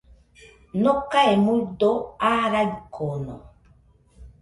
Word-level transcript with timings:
Nokae 0.81 1.31
muido 1.45 1.91
aa 2.31 2.43
raikono. 2.53 3.35